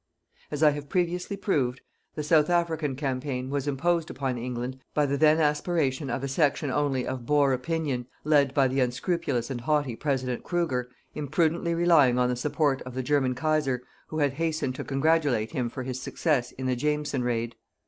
As 0.49 0.63
I 0.63 0.71
have 0.71 0.89
previously 0.89 1.37
proved, 1.37 1.81
the 2.15 2.23
South 2.23 2.49
African 2.49 2.95
campaign 2.95 3.51
was 3.51 3.67
imposed 3.67 4.09
upon 4.09 4.35
England 4.35 4.79
by 4.95 5.05
the 5.05 5.15
then 5.15 5.37
aspiration 5.39 6.09
of 6.09 6.23
a 6.23 6.27
section 6.27 6.71
only 6.71 7.05
of 7.05 7.27
Boer 7.27 7.53
opinion, 7.53 8.07
led 8.23 8.51
by 8.55 8.67
the 8.67 8.79
unscrupulous 8.79 9.51
and 9.51 9.61
haughty 9.61 9.95
President 9.95 10.43
Kruger, 10.43 10.89
imprudently 11.13 11.75
relying 11.75 12.17
on 12.17 12.29
the 12.29 12.35
support 12.35 12.81
of 12.81 12.95
the 12.95 13.03
German 13.03 13.35
Kaiser 13.35 13.83
who 14.07 14.17
had 14.17 14.33
hastened 14.33 14.73
to 14.73 14.83
congratulate 14.83 15.51
him 15.51 15.69
for 15.69 15.83
his 15.83 16.01
success 16.01 16.51
in 16.51 16.65
the 16.65 16.75
Jameson 16.75 17.23
Raid. 17.23 17.55